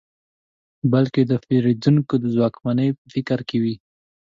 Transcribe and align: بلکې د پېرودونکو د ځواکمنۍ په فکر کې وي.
بلکې 0.91 1.21
د 1.25 1.33
پېرودونکو 1.45 2.15
د 2.19 2.25
ځواکمنۍ 2.35 2.89
په 2.97 3.05
فکر 3.13 3.39
کې 3.49 3.57
وي. 3.63 3.75